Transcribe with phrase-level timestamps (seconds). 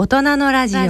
[0.00, 0.80] 大人のラジオ。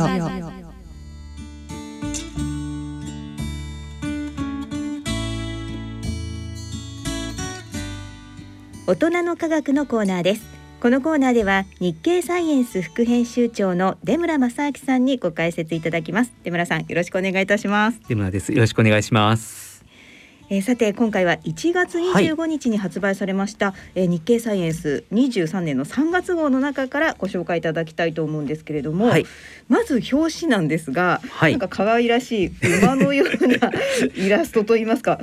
[8.87, 10.43] 大人の科学のコーナーです。
[10.83, 16.32] このコーナーでは日経サイエンス副編集長の出村正明さんにご解説いただきます。
[16.45, 18.00] 出村さんよろしくお願いいたします。
[18.11, 18.52] 出村です。
[18.52, 19.68] よろしくお願いします
[20.51, 29.27] えー、さて今回は1月25日に発売されました、はい、えー、日経サイエンス23年の3月号の中からご紹介いただきたいと思うんですけれども、はい、
[29.69, 33.70] まず表紙なんですが、はい、なんか可愛らしい馬のような
[34.16, 35.20] イラストといいますか。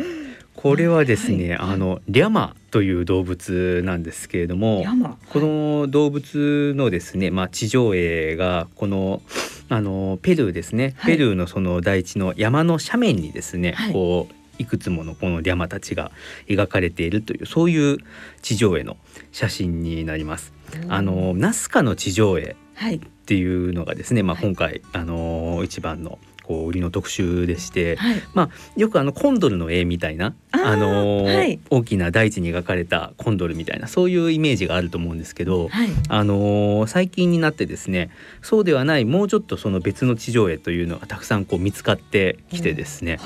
[0.55, 4.85] これはですね、あのリャマという動物なんですけれども、
[5.29, 9.21] この動物のですね、まあ地上絵がこの
[9.67, 16.11] あのペルーですね、ペルーのその大地の山の斜面にですね、こういくつものこのリャマたちが
[16.47, 17.97] 描かれているというそういう
[18.41, 18.97] 地上絵の
[19.31, 20.53] 写真になります。
[20.89, 22.55] あのナスカの地上絵
[22.95, 43.19] っていうのがですね、まあ、今回、あの一番のこう売りの特集でして、はい、まあよくあのコンドルの絵みたいなあのーはい、大きな大地に描かれたコンドルみたいなそういうイメージがあると思うんですけど、はい、あのー、最近になってですねそうではないもうちょっとその別の地上絵というのがたくさんこう見つかってきてですね、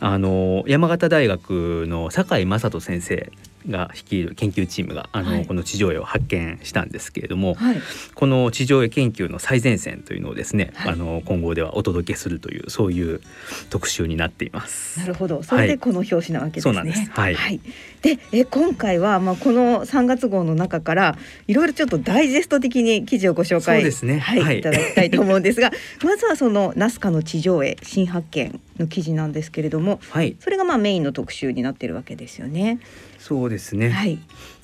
[0.00, 3.30] あのー、山形大学の酒井正人先生
[3.68, 7.76] が率いる研究チームがあの、はい、この地上絵を発見したんですけれども、はい、
[8.14, 13.20] この地上絵研究の最前線というのをですね、はい、あの今後ではお届けするというそういう
[13.68, 14.98] 特集になっています。
[15.00, 15.42] なるほど。
[15.42, 16.70] それでこの表紙なわけですね。
[16.70, 17.10] そうなんです。
[17.10, 17.60] はい。
[18.02, 24.18] で、え今回はまあこの3月号の中からいろいろちょっとダイジェスト的に記事をご紹介ですね。
[24.18, 25.70] はい、いただきたいと思うんですが、
[26.02, 32.78] まずはそのナスカの地上絵新発見の記事なんですけれども、はい、それがまあメインの特集になっているわけですよね。
[33.20, 33.90] そうですね。
[33.90, 34.18] はい。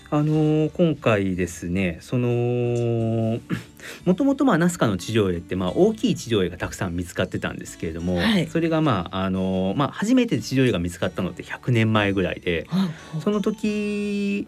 [0.09, 2.29] あのー、今回ですねその
[4.07, 12.69] もともとまあナスカの地上絵ってまあ大きい地上絵がたくさん見つかってたんですけれども、はい、それがまああのー、まあ初めて地上絵が見つかったのって100年前ぐらいで、
[13.21, 14.47] その時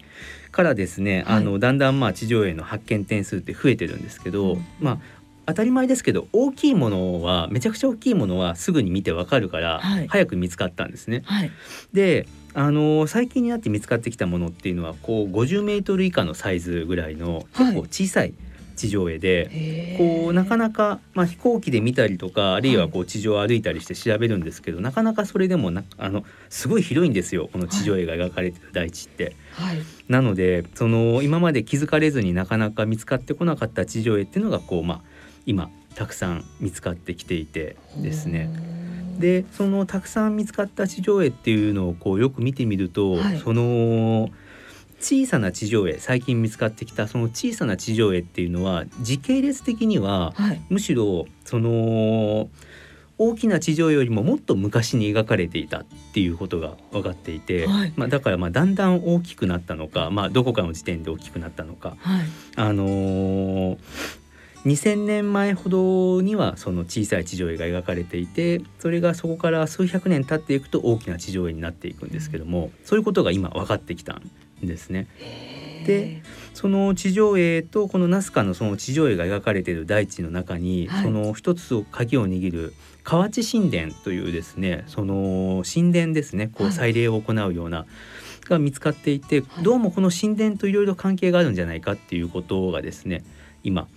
[0.51, 4.99] からですね、あのだんだんまあ地上絵の発見点数って増えてるんですけど、うん、まあ
[5.45, 11.23] 当たり前ですけど大きいものはめちゃくちゃ大きいものはすぐに見てわかるから、早く見つかったんですね。
[11.25, 11.51] はい、
[11.91, 18.33] であの最近になって見つかってきたものっていうのはこう50メートル以下のサイズぐらいの結構小さい
[18.79, 29.35] 地上絵で、はい、こうなかなか、まあ、飛行機で見たりとかあるいはこう地上を歩いたりして調べるんですけど、はい、なかなかそれでもなあのすごい広いんですよこの地上絵が描かれてる大地って。
[29.51, 29.77] はい、
[30.07, 35.01] なのでその今まで気づかれずになかなか見つかってこなかった地上絵っていうのがこう、まあ、
[35.45, 38.49] 今たくさん見つかってきていてですね。
[39.19, 44.29] でそのたくさん見つかった地上絵っていうのをこうよく見てみると、はい、その
[44.99, 52.49] 小さな地上絵最近見つかってきたその小さな地上絵っていうのは時系列的には、はい、むしろその
[53.17, 62.25] 大きな地上絵よりももっと昔に描かれていたっていうことが分かっていて、はい、まあ、だからまあだんだん大きくなったのか、まあ、どこかの時点で大きくなったのか、はい、
[62.55, 63.77] あのー、
[64.65, 75.07] 2,000年前ほどにはその小さい地上絵が描かれていてそれがそこから数百年経っていくと大きな地上絵になっていくんですけどもそういうことが今分かってきたんですね。
[75.85, 76.21] で
[76.53, 93.23] その地上絵とこのナスカのその地上絵が描かれている大地の中に、はい、その一つを鍵を握る河内神殿というですねその神殿ですねこう祭礼を行うような、はい、が見つかっていて、どうもこの神殿といろいろ関係があるんじゃないかっていうことがですね
[93.63, 93.87] 今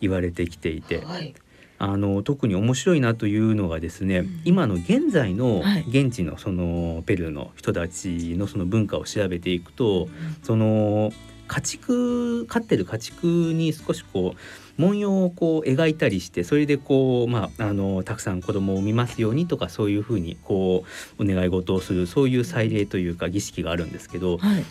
[0.00, 1.34] 言われてきていて、はい、
[1.78, 10.10] あの特に面白いなというのがですね、うん、今の現在の現地のそのペルーの人たちのその文化を調べていくと、うん、
[10.42, 11.12] その
[11.48, 20.84] 家畜飼ってる家畜に少しこう文様をこう描いたりしてそれでこう、まあ、あのたくさん子供を産みますようにとかそういうふうにこ
[21.18, 24.64] うお願い事をするそういう祭礼というか儀式があるんですけど、はい、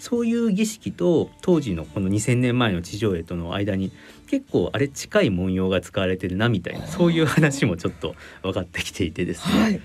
[0.00, 3.92] そういう儀式と当時のこの2,000年前の地上絵との間に
[4.26, 9.80] 結構あれ近い文様が使われてるなみたいなそういう話もちょっと分かってきていてですね、はい、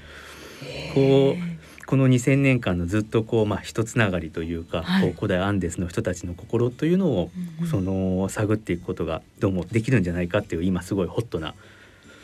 [0.93, 7.29] こうこの2,000年間のずっとこうまあ一つながりというか、はい、こう古代アンデスの人たちの心というのを、
[7.69, 11.53] その探っていくことがどうもできるんじゃないかっていう今すごいホットな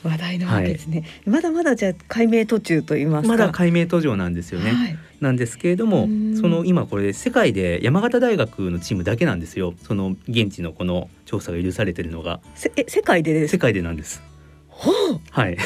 [0.03, 6.07] 話題なわけですね、はい、まだまだじゃ解明途中と言いますまだ解明途上なんですよね、はい、なんですけれども
[6.39, 9.73] その今これ世界で山形大学のチームだけなんですよ。
[9.83, 12.39] その現地のこの調査が許されてるのが。
[12.75, 14.21] え世界で世界でなんです。
[14.69, 15.57] はあ、はい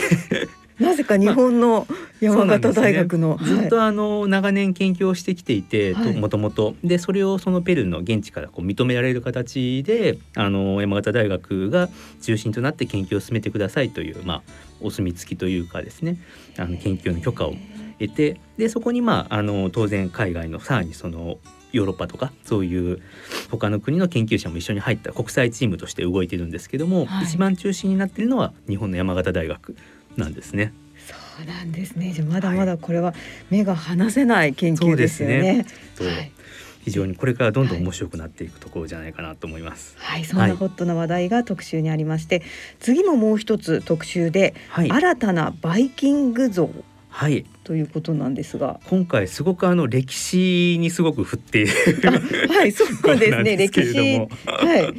[0.79, 1.87] なぜか日本の
[2.19, 11.89] 山形大学の、ね、ずっとあの長年研究をしてきていて、はい、もともとでそれをそのペルーの現地からこう認められる形であの山形大学が
[12.21, 14.41] 中心となって研究を進めてくださいというまあ
[14.81, 16.17] お墨付きというかですね。
[16.57, 17.53] あの研究の許可を
[17.99, 18.39] 得て。
[18.57, 21.37] でそこにまああの当然海外のさらにその
[21.75, 23.01] ヨーロッパとかそういう
[23.51, 29.75] 他の国の研究者も一緒に入った国際チームとして動いてるんですけども、はい、一番中心になっているのは日本の山形大学
[30.17, 30.73] なんですね。
[31.37, 32.11] そうなんですね。
[32.13, 33.13] じゃまだまだこれは
[33.49, 35.65] 目が離せない研究ですよね。
[35.95, 36.31] そう、ね、
[36.83, 39.95] 非常にこれからどんどん面白くなっていくところじゃないかなと思います。
[39.97, 42.41] はい、そんなホットな話題が特集にありまして、
[42.79, 46.69] 次ももう一つ特集で、新たなバイキング像。
[47.09, 48.79] はい、ということなんですが。
[48.89, 51.71] 今回すごくあの歴史にすごく振っている
[52.49, 52.71] はい。
[52.71, 53.55] そうですね。
[53.55, 54.19] 歴史。
[54.45, 54.93] はい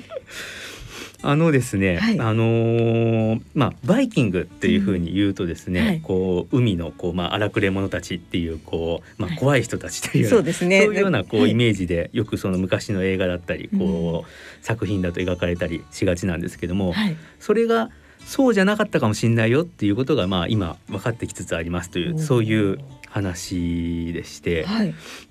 [1.29, 5.87] あのですね、はい、あのー、まあバイキングっていうふうに言うとですね、うん。
[5.87, 10.83] はい、こう海のこうまあ荒くれ者たちっていうこうまあ怖い人たちという、はい、そうですね。
[10.83, 16.95] そういうようなこうイメージでよくその昔の映画だったりこう、作品だと描かれたりしがちなんですけども、
[17.41, 17.91] それが
[18.25, 22.79] そうじゃなかったかもしれないよっていうことがまあ今分かってきつつありますというそういう
[23.09, 24.67] 話でして、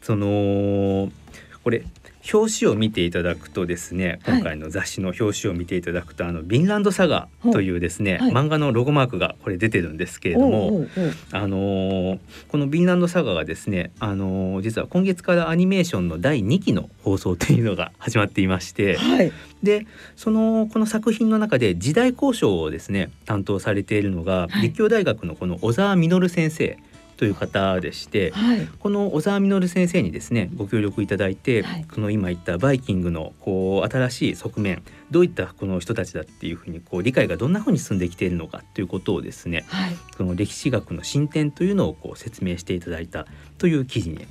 [0.02, 1.10] その
[1.64, 1.84] これ
[2.34, 10.86] 表紙を見ていただくとですね今回の雑誌の表紙を見ていただくと、あのヴィンランドサガというですね、はい、漫画のロゴマークがこれ出てるんですけれども
[11.32, 12.20] あのー、
[12.50, 19.32] このヴィンランドサガがですね、あのー、実は今月からアニメーションの第2期の放送というのが始まっていまして、はい、
[19.62, 19.86] で
[20.16, 26.78] そのこの作品の中で時代交渉をですね担当されているのが、立教大学のこの小沢実先生
[27.18, 43.26] という方でして、はい、この小沢実先生にですねご協力いただいて、はい、この今言ったバイキングのこう新しい側面どういったこの人たちだっていうふうにこう理解がどんなふうに進んできているのかということをですね、はい、その歴史学の進展というのをこう説明していただいた
[43.58, 44.28] という記事に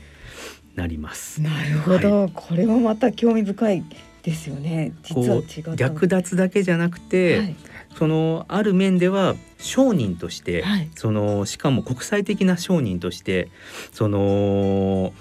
[0.75, 1.41] なります。
[1.41, 3.85] なるほど、これもまた興味深い
[4.25, 4.93] ですよね。
[5.03, 7.55] 実は違う略奪だけじゃなくて、
[7.97, 13.51] そのある面では商人として、はい、そのしかも国際的な商人として
[13.93, 15.13] その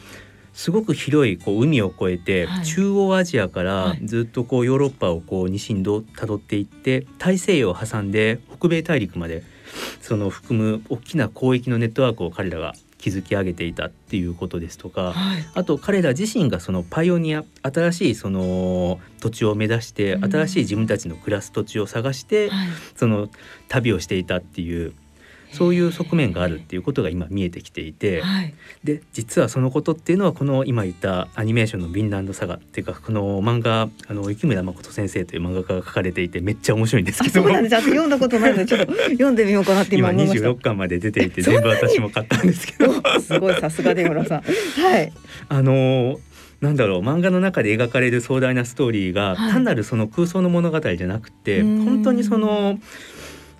[0.53, 5.83] すごく広いこう海を越えて、はい、中央アジアからずっとこうヨーロッパをこう西に
[6.15, 9.43] たどっていって大西洋を挟んで北米大陸まで
[10.01, 12.73] その含む大きな広域のネットワークを彼らが
[13.11, 22.49] 築き上げていたっていうことですとか、はい、あと彼ら自身がそのパイオニア新しいその土地を目指して、新しい自分たちの暮らす土地を探して、
[22.95, 23.29] その
[23.67, 24.93] 旅をしていたっていう
[25.53, 28.53] そういう側面があるっていうことが今見えてきていて、はい、
[28.83, 37.43] で実はそのことっていうのはこの今言ったアニメーションの「ヴィンランドサガ」っていうかこの漫画あの雪村誠先生という漫画家が書かれていてめっちゃ面白いんですけど。
[37.43, 37.75] そうなんです。
[37.75, 40.45] 読んだことないのでちょっと読んでみようかなって今思いました。
[40.45, 42.93] 今26巻まで出ていて全部私も買ったんですけど。
[43.19, 44.41] すごいさすが出村さん。
[44.41, 45.13] はい。
[45.49, 46.19] あの
[46.63, 52.79] なんだろう漫画の中で描かれる壮大なストーリーが、はい、単なるその空想の物語じゃなくて本当にその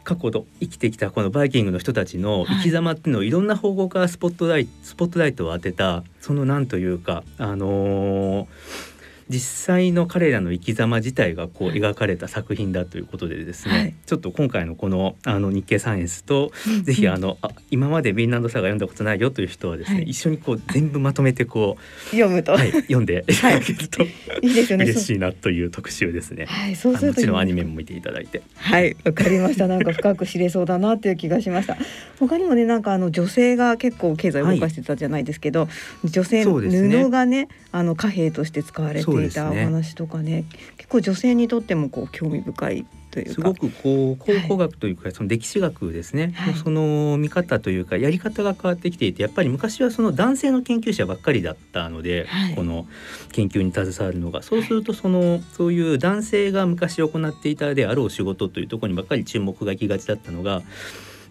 [0.04, 8.93] 過去と生きてきたこのバイキングの人たちの生き様っていうのをいろんな方向からスポットライトスポットライトを当てたそのなんというかあのー
[9.34, 16.52] 実際の彼らの生き様自体がこう描かれた作品だということでですね、はい、ちょっと今回のこのあの日経サイエンスと、
[16.84, 23.34] ぜひあのあ今までヴィンランドサガ読んだことないよという人はですね、はい、一緒にこう全部まとめてこう読むと、はい、読んで い。
[23.34, 24.08] ただけると、い、
[24.44, 24.86] いですよね。
[24.86, 26.46] 嬉しいなという特集ですね。
[26.46, 28.44] はい、そうするともちろんアニメも見ていただいて。
[28.56, 29.68] はいわかりました。
[29.68, 31.76] なんか深く知れそうだなという気がしました。
[32.20, 35.68] 他にもねなんかあの女性が結構経済を動かしてたじゃないですけど、
[36.04, 40.46] 女性の布がねあの貨幣として使われていたお話とかね
[40.78, 52.88] 結構女性にとってもこう興味深いというすごくこう考古学というか、その歴史学ですね、はい、その見方というかやり方が変わってきていてやっぱり昔はその男性の研究者ばっかりだったので、はい、この
[53.32, 54.42] 研究に携わるのが。
[54.42, 60.64] そうするとその、そういう男性が昔行っていたであろう仕事というところにばっかり注目が行きがちだったのが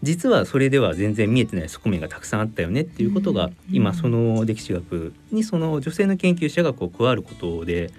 [0.03, 7.91] 実はそれでは全然見えてない側面がたくさんあったよねっていうことが、今その歴史学にその女性の研究者がこう加わることで、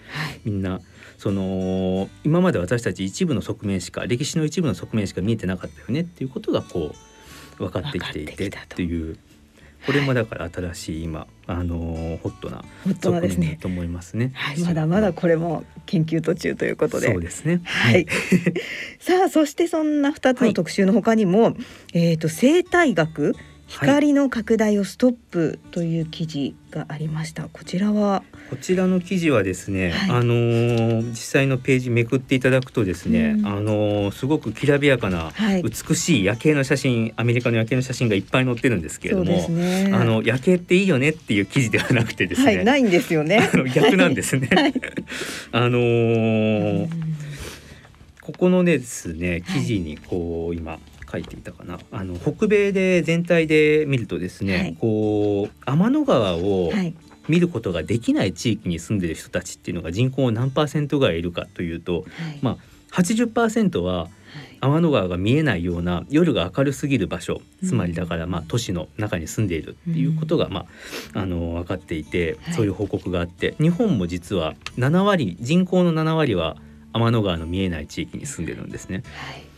[0.43, 0.81] みんな
[1.17, 6.93] その今まで私たち一部の側面しか歴史の一部の側面しか見えてなかったよねっていうことがこ
[7.57, 9.17] う分かってきていてっていう
[9.85, 12.63] これもだから新しい今、あのー、ホットな
[13.01, 14.31] 側面だと思いますね。
[14.33, 17.11] はい、まだまだこれも研究途中ということで。
[17.11, 17.61] そうですね。
[17.65, 18.07] はい。
[18.99, 21.55] さあそしてそんな二つの特集の他にも、はい、
[21.93, 23.35] えっ、ー、と生態学
[23.73, 27.49] 光の拡大をストップという記事がありました。
[27.51, 28.23] こちらは？
[28.51, 35.31] こちらの記事はですね、はい、あのー、実際のページめくっていただくとですね、うん、あのー、すごくきらびやかな、
[35.63, 43.49] 美しい夜景の写真アメリカの夜景の写真がいっぱい載ってるんですけれども、ね、あの夜景っていいよねっていう記事ではなくてですね、はい、ないんですよね。
[43.73, 44.49] 逆なんですね、
[45.51, 46.89] あのー、
[48.21, 50.79] ここのですね記事にこう今
[51.13, 51.79] 書いていたかな。
[51.91, 56.71] あの北米で全体で見るとですね、はい、こう天の川を
[57.29, 62.03] 見ることができない地域に住んでる人たちっていうのが人口何パーセントぐらいいるかというと、はい、
[62.41, 62.57] まあ
[62.93, 64.09] 80%は
[64.61, 70.65] 天の川が見えないような夜が明るすぎる場所、つまりだからまあ都市の中に住んでいるっていうことがま
[71.13, 76.55] ああの分かっていて、そういう報告があって日本も実は7割人口の7割は
[76.93, 79.03] 天の川の見えない地域に住んでるんですね。
[79.13, 79.52] はい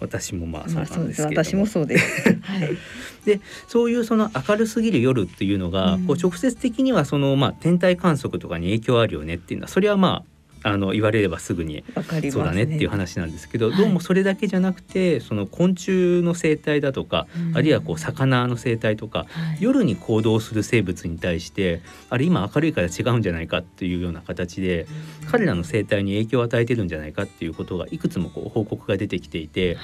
[0.00, 2.38] 私もまあそうなんですけど私もそうです。
[2.42, 2.76] はい、
[3.24, 11.84] でそういうその明るすぎる夜っていうのが、こう直接的にはそのまあ天体観測とかに影響あるよねっていうのはそれはまああの言われればすぐに
[12.32, 19.26] そうだねっていう話なんですけど、どうもそれだけじゃなくてその昆虫の生態だとか、あるいはこう魚の生態とか、
[19.60, 24.86] 夜に行動する生物に対してあれ今明るいから違うんじゃないかっていうような形で、
[25.30, 29.76] 彼らの生態に影響を与えてるんじゃないかっていうことがいくつもこう報告が出てきていて、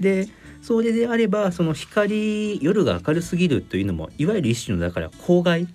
[0.00, 0.28] で
[0.62, 5.68] それであればその光夜が明るすぎるというのもいわゆる一種のだから公害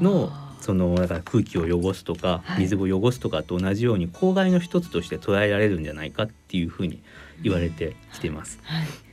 [0.00, 0.32] の
[0.64, 7.02] そのだから空気を汚すとか水を汚すとかと同じように公害の一つとして捉えられるんじゃないかっていうふうに
[7.42, 8.58] 言われてきてます。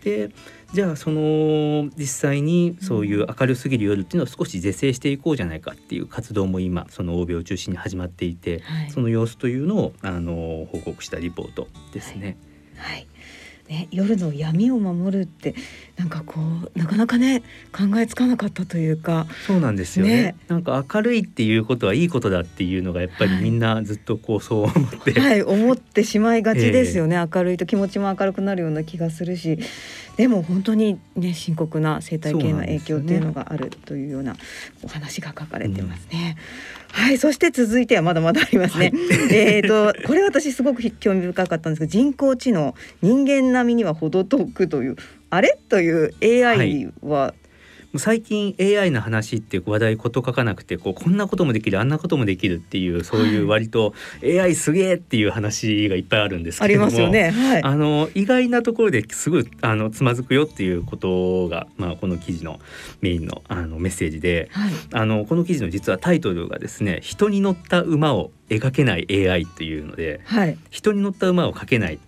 [0.01, 0.31] で
[0.73, 12.37] じゃあその実際にそういう明るすぎる夜っていうのを少し是正していこうじゃないかっていう活動も今その欧米を中心に始まっていて、はい、その様子というのをあの報告したリポートですね。
[12.77, 13.07] はい、はい
[13.71, 15.55] ね、夜の闇を守るって
[15.95, 19.27] なんかこうなかなかね考えつかなかったというか。
[19.47, 24.73] そうなんですよね、ね、なんか明るいっていうことはいいことだっていうのがやっぱりみんなずっとこうそう思っ
[25.05, 29.57] て、はい、はい、思ってしまいがちですよね、えー、明るいと気持ちも明るくなるような気がするし。
[30.17, 34.35] でも本当にね深刻な生態系の影響っていうのがあるというような
[34.83, 36.35] お話が書かれてますね。
[36.79, 38.91] うん、はい、そして続いてはまだまだありますね。
[38.93, 39.01] はい、
[39.33, 44.95] えっとこれ私すごく興味深かったんですけど人工知能人間並みには程遠くという
[45.29, 45.57] あれ？
[45.69, 47.33] という AI は
[47.97, 53.93] 最近 AI の話って話題こと書かなくてこうこんなこともできるあんなこともできるっていうそういう割と
[54.23, 57.31] AI すげえっていう話がいっぱいあるんですけれども、ね。
[57.31, 62.59] はい、あの意外なところですぐあのつまずくよっていうことが、まあ、この記事の
[63.01, 71.99] メインのあのメッセージで、はい、あのこの記事の実はタイトルがですね「人に乗った馬を描けない AI」っていうので、はい、人に乗った馬を描けない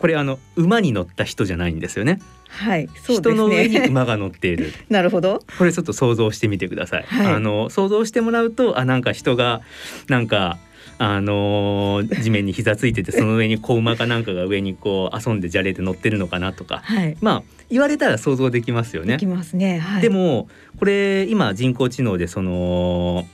[0.00, 2.20] これあの馬に乗った人じゃないんですよね。
[2.48, 4.72] はい、そう、ね、人の上に馬が乗っている。
[4.88, 5.44] なるほど。
[5.58, 7.04] これちょっと想像してみてください。
[7.06, 9.60] はい、あの想像してもらうと、あ、なんか人が
[10.08, 10.58] なんか。
[11.02, 19.14] あのー、地面に膝ついててその上に子馬かなんかが上にこう遊んでじゃれて乗ってるのかなとか、はい、まあ言われたら想像できますよね。
[19.14, 19.78] できますね。
[19.78, 23.26] はい、でもこれ今人工知能でその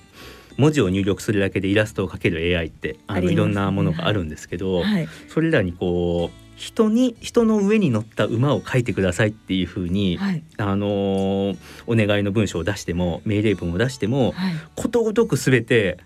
[0.58, 15.98] 文字を入力するだけでイラストを描ける AI ってあの、ね、いろんなものがあるんですけど、はい、それらにこう人に人の上に乗った馬を描いてくださいっていうふうに、はい、あのー、お願いの文章を出しても命令文を出しても、はい、ことごとくすべて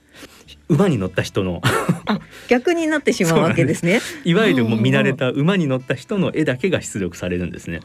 [0.69, 1.63] 馬に乗った人の
[2.49, 4.01] 逆になってしまうわけですね。
[4.25, 7.81] いわゆるもう見慣れた馬に乗った人の絵だけが出力されるんですね。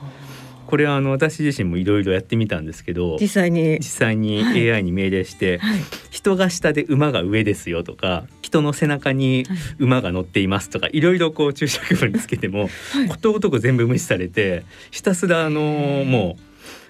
[0.66, 3.78] これはあの私自身もいろいろやってみたんですけど実際に。
[3.78, 5.80] 実際に AI に命令して、はい、
[6.26, 9.46] 人が下で馬が上ですよとか人の背中に
[9.78, 12.68] 馬が乗っていますとかいろいろこう注釈文つけても、は
[13.06, 16.42] い、ことごとく全部無視されてひたすらあのもう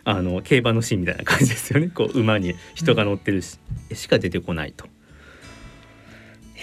[0.06, 1.90] あの競馬のシーンみたいな感じですよね。
[1.90, 3.60] こう馬に人が乗ってるし,、
[3.94, 4.86] しか出てこないと。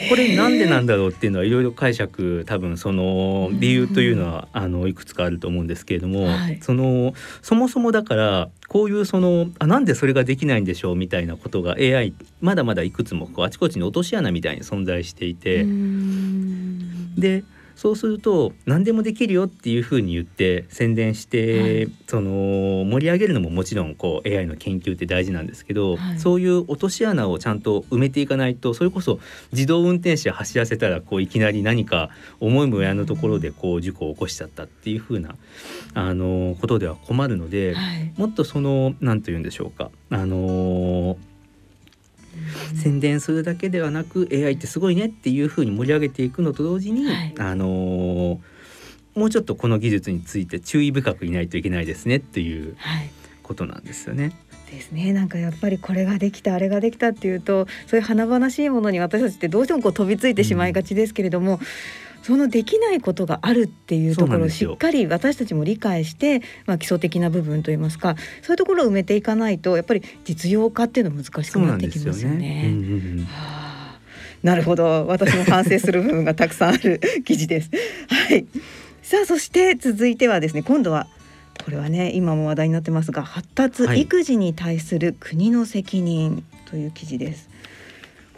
[0.09, 15.67] これなんでなんだろうっていうのはいろいろ解釈多分その理由というのはあのいくつかあると思うんですけれども、はい、そのそもそもだからこういうそのあなんでそれができないんでしょうみたいなことが AI まだまだいくつもこうあちこちに落とし穴みたいに存在していて
[17.19, 17.45] で
[17.77, 29.21] そうすると何でもできるよっていうふうに言って宣伝して、はい、その盛り上げるのももちろんこう AI の研究って大事なんですけど、はい、そういう落とし穴をちゃんと埋めていかないとそれこそ
[29.53, 32.11] 自動運転車走らせたらこういきなり何か
[32.41, 35.35] 思いもやのところでこう事故を起こしちゃったっていうふうな
[35.95, 39.91] あのことでは困るので、はい、もっとその何と言うんでしょうか。
[40.11, 41.17] あの
[42.75, 48.39] 宣伝するだけではなく AI ってすごいねっていうふうに盛り上げていくのと同時に、はい、あのー、
[49.19, 52.77] もうちょっとこの技術について注意深くいないといけないですねっていう。
[53.43, 54.33] ことなんですよね。
[54.71, 61.61] ですねなんかやっぱりこれができたあれができたっていうとそういう華々しいものに私たちってどうしてもこう飛びついてしまいがちですけれども、うん、
[62.23, 72.73] そのできないことがあるっていうところをしっかり私たちも理解して、まあ、基礎的な部分といいますかそういうところを埋めていかないとやっぱり実用化っていうのは難しくなってきますよね。
[74.43, 75.07] なるほど。
[75.07, 77.71] 私も反省する部分がたくさんある 記事です。
[78.09, 78.47] はい、
[79.03, 81.07] さあそして続いてはですね今度は
[81.65, 87.49] これはね今も話題になってますが発達育児に対する国の責任という記事です。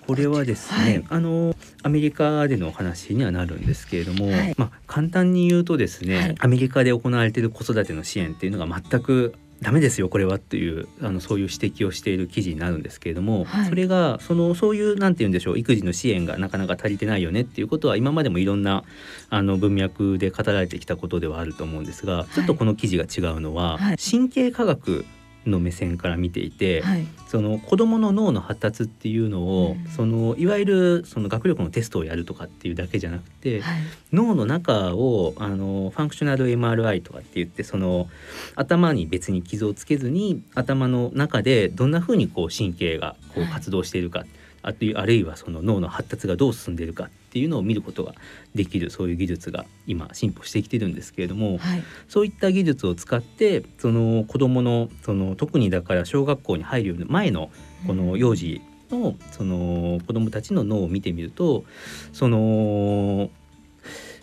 [0.06, 18.84] これはですね、はい、あのアメリカでの話にはなるんですけれども、はい、まあ簡単に言うとですね、はい、アメリカで行われている子育ての支援っていうのが全くダメですよこれはっていうあのそういう指摘をしている記事になるんですけれども、はい、それがそのそういうなんて言うんでしょう育児の支援がなかなか足りてないよねっていうことは今までもいろんな
[19.30, 25.06] あの文脈で語られてきたことではあると思うんですが、ちょっとこの記事が違うのは、はい、神経科学
[25.46, 33.80] の目線から見ていて、はい、その子どもの脳の発達っていうのを、うん、そのいわゆるその学力のテストをやるとかっていうだけじゃなくて、はい、
[34.12, 38.08] 脳の中をあのファンクショナル MRI とかって言ってその
[38.54, 44.28] 頭に別に傷をつけずに頭の中でどんなふうにこう神経がこう活動しているか、はい
[44.66, 44.72] あ
[45.04, 48.14] るいはその脳の発達がどう進んでいるかっていうのを見ることが
[48.54, 57.50] できるそういう技術が今進歩してきてるんですけれども、はい、そういった技術を使ってその子どものその特にだから小学校に入る前の
[57.88, 61.64] この幼児のその子どもたちの脳を見てみると
[62.12, 63.30] その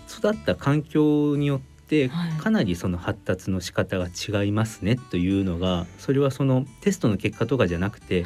[0.07, 8.25] 育った環境によってかなりその発達の仕方が違いますねというのがそれはそのテストの結果とかじゃなくて、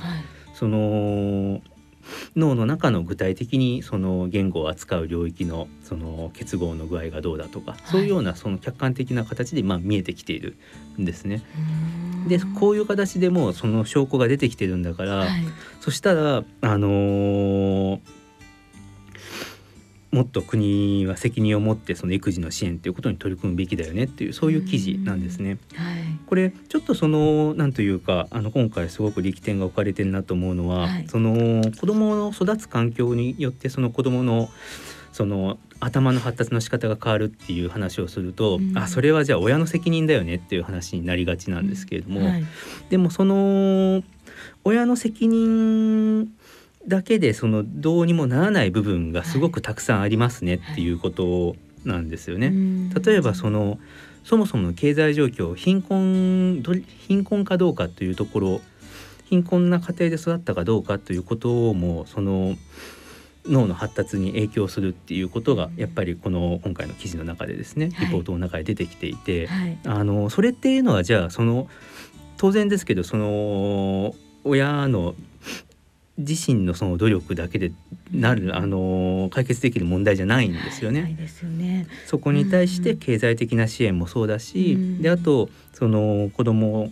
[0.53, 1.61] その
[2.35, 10.57] 脳の中の具体的にその言語を扱う領域のその結合の具合がどうだとか、はい、そういうようなその客観的な形でまあ見えてきている
[10.99, 11.43] んですね。
[12.27, 15.29] でこういう形でもその証拠が出てきてるんだから、はい、
[15.79, 17.99] そしたらあのー
[20.15, 25.57] もっと国は責任を持ってその育児の支援ということに取り組むべきだよねっていうそういう記事なんですね。
[25.75, 25.95] はい、
[26.25, 34.49] これちょっとそのなんというかあの今回すごく力点が置かれてるなと思うのは、はい、その子どもの育つ環境によってその子どもの
[35.11, 42.25] その頭の発達の仕方が変わるっていう話をすると、うん、あそれはじゃあ親の責任だよねっていう話になりがちなんですけれども、うん。
[42.25, 42.45] はい、
[42.89, 44.01] でもその
[44.63, 46.33] 親の責任
[46.87, 52.51] だけでそのどうにもならない部分がすごくたくさんありますねっていうことなんですよね。
[53.03, 53.79] 例えばその
[54.23, 56.63] そもそもの経済状況貧困
[57.07, 58.61] 貧困かどうかというところ
[59.25, 62.55] 貧困な家庭で育ったかどうかということもその
[63.47, 71.67] 脳の発達に影響するっていうことがやっぱりこの今回の記事の中でですねリポートの中で出てきていて、はい、あのそれっていうのはじゃあその
[72.37, 75.15] 当然ですけどその親の
[76.17, 77.71] 自身のその努力だけで
[78.11, 81.15] なる、あの解決できる問題じゃないんですよね。
[81.19, 81.87] ですよね。
[82.05, 86.91] そこに対して経済的な支援もそうだし、うん、であとその子供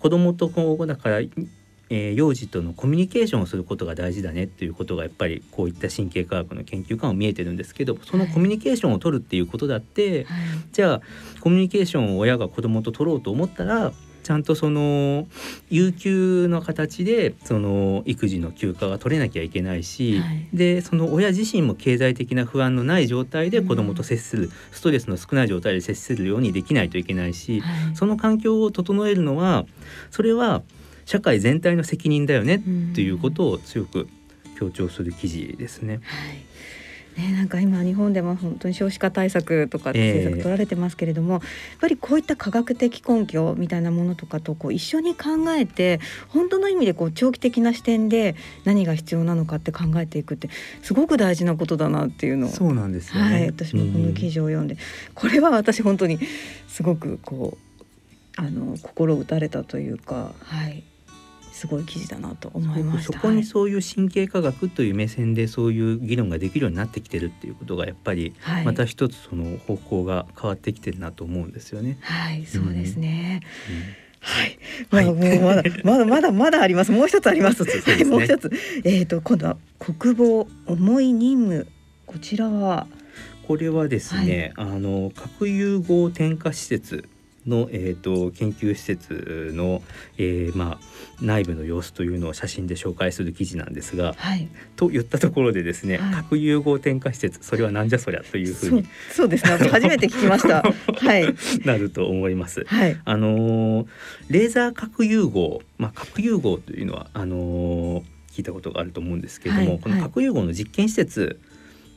[0.00, 10.36] 子供と今後だから、えー、幼児とのコミュニケーションをすることが大事だねっていうことがやっぱりこういった神経科学の研究家も見えてるんですけどそのコミュニケーションを取るっていうことだって、はい、
[10.72, 11.02] じゃあ
[11.40, 13.92] コミュニケーションを親が子供と取ろうと思ったら
[14.24, 15.28] ちゃんとその
[15.68, 29.66] 有給の形でその育児の休暇が取れなきゃいけないし、はい、でその親自身も経済的な不安のない状態で子どもと接する、うん、ストレスの少ない状態で接するようにできないといけないし、はい、その環境を整えるのは
[30.10, 30.62] それは
[31.04, 32.58] 社会全体の責任だよねっ
[32.94, 34.08] ていうことを強く
[34.58, 36.00] 強調する記事ですね。
[36.02, 36.53] はい
[37.16, 41.46] ね、なんか今日本でも本当に少子化対策とか政策取られてますけれども、えー、や
[41.76, 50.48] っぱりこういった科学的根拠みたいなものとかとこう一緒に考えて本当の意味でこう長期的な視点で何が必要なのかって考えていくって
[50.82, 54.80] すごく大事なことだなっていうのをそうなんですよ、ね、はい、私もこの記事を読んで、うん、
[55.14, 56.18] これは私本当に
[56.68, 57.74] すごくこう
[58.36, 60.82] あの心打たれたというか、はい、
[61.64, 68.34] すごい記事だなと思いましそこにそういう神経科学という目線でそういう議論ができるようになってきてるっていうことがやっぱり
[68.66, 71.96] また一つその方向が変わってきてるなと思うんですよね。
[72.02, 73.40] はい、そうですね。
[74.92, 76.92] うん、はい、まだ、もうまだ、まだ、まだ、まだあります。
[76.92, 77.64] もう一つあります。
[77.64, 78.50] もう一つ、ね、もう一つ、
[78.84, 81.66] えっ、ー、と、今度は国防重い任務。
[82.04, 82.86] こちらは？
[83.46, 87.08] これはですね、はい、あの核融合点火施設
[87.46, 89.82] の、えーと、研究施設の、
[90.18, 90.84] えーまあ、
[91.20, 99.68] 内部の様子というのを写真で紹介する記事なんですが、はい、と言ったところでですね、はい、核融合点火施設それはなんじゃそりゃというふうにそうですね。
[99.68, 100.62] 初めて聞きました。
[100.62, 101.34] はい。
[101.64, 102.64] なると思います。
[102.66, 103.86] はい、あのー、
[104.28, 108.02] レーザー核融合、まあ、核融合というのはあのー、
[108.34, 111.38] 聞いたことがあると思うんですけれども、はい、この核融合の実験施設、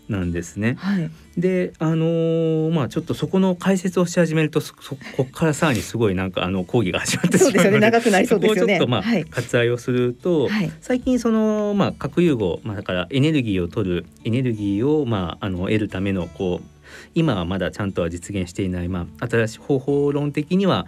[0.09, 0.75] なんですね。
[0.79, 8.77] はい、であのー、まあちょっとそこの解説をし始めるとそここからさらにすごいなんかあの講義が始まってしまうのでね、長くなりそうですよね。
[8.77, 16.67] ちょっとまあ、はい、割愛をすると、はい、最近そのまあ核融合まあだからエネルギーを取るエネルギーをまああの得るためのこう
[17.15, 20.85] 今はまだちゃんとは実現していない、まあ、新しい方法論的には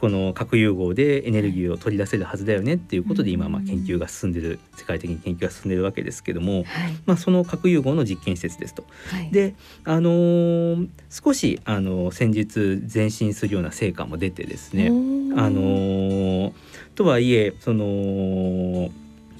[0.00, 6.64] この核融合でエネルギーを取り出せるはずだよねっていうことで今まあ研究が進んでる世界的に研究が進んでるわけですけども、はい、
[7.04, 8.84] まあ、その核融合の実験施設ですと。
[9.10, 16.52] はい、で、あのー、少し、あの先日前進するような成果も出てですね、あのー、
[16.94, 18.90] とはいえその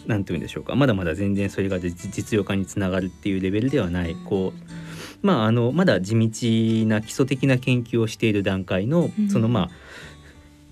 [0.07, 9.70] なんて言うんでしょうかまだまだ全然それが実用化につながるっていうレベルではないこうまああのまだ地道な基礎的な研究をしている段階の、そのまあ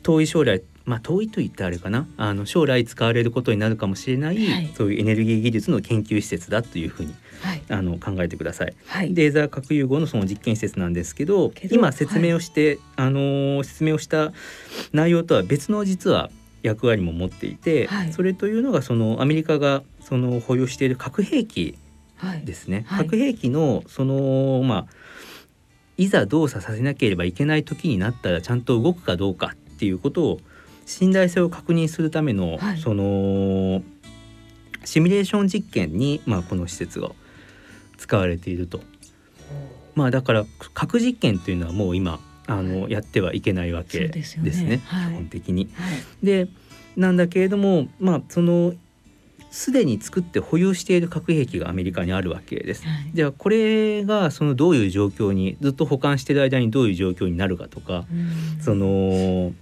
[0.02, 2.06] 遠い将来まあ遠いと言ったらあれかな。
[2.16, 8.74] あの将来使われることになるかもしれない、はい、そういうエネルギー技術の研究施設だというふうに、はい、あの考えてください。
[8.86, 14.32] はい、レーザー核融合のその実験施設なんですけど今説明をして、あの説明をした
[14.92, 16.30] 内容とは別の実は
[16.62, 21.76] 役割も持っていて、それというのがそのアメリカがその保有している核兵器
[22.44, 24.86] ですね、核兵器のそのまあ
[25.98, 30.40] いざ動作させなければいけない時になったらちゃんと動くかどうかっていうことを
[30.86, 33.82] 信頼性を確認するための、はい、その
[34.84, 37.10] シミュレーション実験に、まあ、この施設が
[37.98, 38.80] 使われていると。
[39.94, 44.80] まあ、だから核実験というのはもう今あのやってはいけないわけですね、ね。
[44.86, 45.68] はい、基本的に。
[45.74, 45.84] は
[46.22, 46.48] い、で
[46.96, 48.74] なんだけれどもまあその
[49.50, 52.86] すでに作って保有している核兵器がアメリカにあるわけです。
[52.86, 58.06] はい、じゃあこれがそのどういう状況にずっと保管している間にどういう状況になるかとか、
[58.60, 59.52] その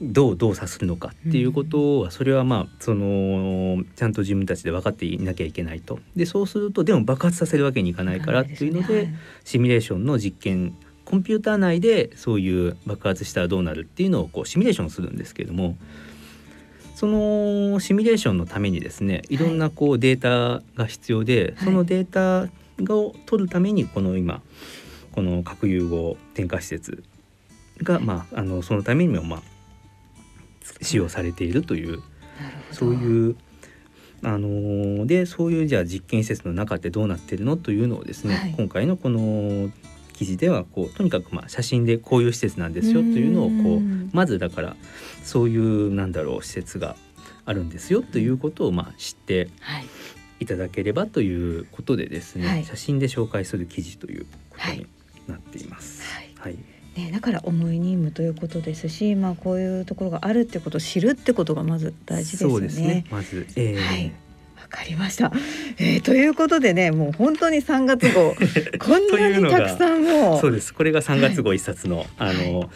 [0.00, 5.98] どう動作するのかっていうことはそれはまあそのちゃんと自分たちで分かっていなきゃいけないと。
[6.16, 9.10] でそうするとでも爆発させるわけにいかないからっていうので
[9.44, 15.76] シミュレーションの実験コンピューター内でそういう爆発したらどうなるっていうのをこうシミュレーションするんですけれども
[16.94, 22.50] そのシミュレーションのためにですねいろんなこうデータが必要で、そのデータ
[22.94, 24.42] を取るためにこの今
[25.12, 27.02] この核融合点火施設
[27.82, 29.42] が、まあ、あのそのためにもまあ
[30.82, 32.02] 使用されているという
[32.72, 33.36] そういう
[34.22, 39.70] あのでそういうじゃあ実験施設の中ってどうなってるのというのをですね、はい、今回のこの
[40.12, 43.80] 記事ではこうとにかくまあ写真でこういう施設なんですよというのをこう
[44.14, 44.76] まずだから
[45.24, 46.96] そういうなんだろう施設が
[47.46, 49.48] あるんですよということをまあ知って
[50.38, 50.46] い。
[50.46, 54.86] ただければということでですね、はい、写真で紹介する記事ということに
[55.28, 56.02] なっています。
[56.38, 62.68] はい、はいね、だから重い任務ということですし、まあ、こういうところがあるってことを知るってことがまず大事ですよね。
[62.68, 63.04] ね。
[63.10, 64.12] まず、えー、はい。
[64.60, 65.32] わかりました、
[65.78, 68.36] えー、ということでねもう本当に3月号
[68.78, 70.72] こんなにたくさんもそうです。
[70.72, 72.68] これが3月号一冊の、はい、あの、はい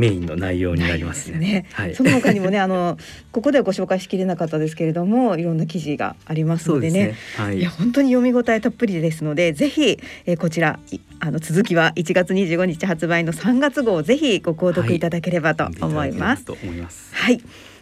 [0.00, 1.36] メインの内容になりますね。
[1.36, 1.66] すね。
[1.72, 2.96] はい、その他にもねあの
[3.32, 6.92] ここではご紹介しきれなかったですけれどもいろんな記事がありますのでね。
[6.92, 10.80] で、ね、はい、いや本当に読み応えたっぷりですのでぜひ、えー、こちら
[11.20, 16.50] あの続きは1月25日発売の3月号ぜひご購読いただければと思います。
[16.50, 17.10] はい、います。
[17.12, 17.40] はい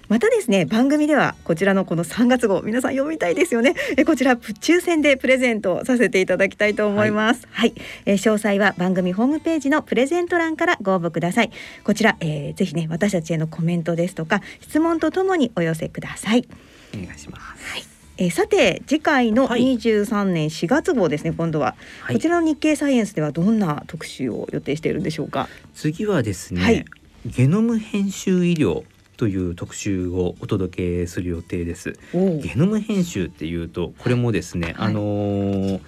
[0.08, 3.74] またですね番組ではこちらのこの3月号皆さん読みたいですよね。
[3.96, 7.46] えこちら抽選でプレゼントさせていただきたいと思います。
[7.50, 11.50] はい、はい、え詳細は番組ホームページのプレゼント欄からご応募ください。
[11.84, 16.48] こちら、えー、ぜひね私たちへのコメントですとか質問とともにお寄せください。
[16.94, 17.72] お願いします。
[17.72, 17.84] はい。
[18.16, 25.48] えー、さて次回の23年4月号ですね、はい、今度は、はい、こちらの日経サイエンスではどんな特集を予定しているんでしょうか？
[25.74, 26.84] 次はですね、はい、
[27.26, 28.84] ゲノム編集医療
[29.18, 31.98] という特集をお届けする予定です。
[32.12, 35.80] ゲノム編集っていうとこれもですね、はい、あのー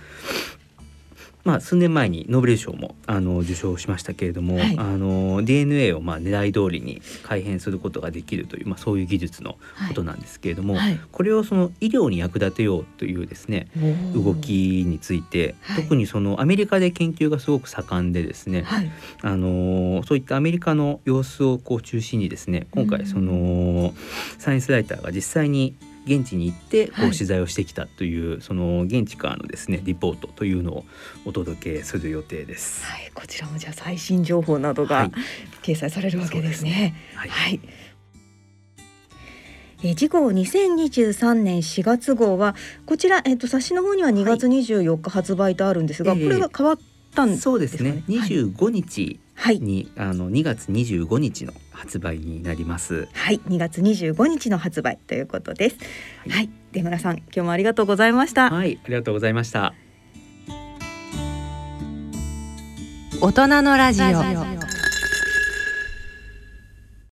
[1.45, 9.57] まあ、数年前にノーベル賞もあの受賞しましたけれども、はい、あの DNA をまあ狙い通りに改変することができるという、まあ、そういう技術の
[9.89, 13.69] ことなんですけれども、はい、これをその医療に役立てようというですね
[14.15, 18.65] 動きについて、特にそのアメリカで研究がすごく盛んでですね、
[19.23, 23.95] あのそういったアメリカの様子をこう中心にですね今回その
[24.39, 30.85] サイエンスライターが実際に現地に行ってこう取材をしてきたという、はい、その現地からのですねリポートというのを
[31.25, 32.85] お届けする予定です。
[32.85, 35.11] はい、こちらもじゃあ最新情報などが
[35.63, 36.95] 掲載されるわけですね。
[37.15, 37.61] はい、はい。
[39.83, 46.79] え次号2023年4月号はこちら、えっと、冊子の方には2月24日発売とあるんですが、はい、これが変わっ
[47.15, 48.03] たんですか、ね、そうですね。
[48.07, 49.21] 25日
[49.59, 53.09] に、はい、あの2月25日の発売になります。
[53.15, 55.77] はい2月25日の発売ということです。
[56.19, 58.51] はい、はい、出村さん今日もありがとうございました。
[58.51, 59.75] はいありがとうございました。
[63.23, 64.70] 大人のラジオ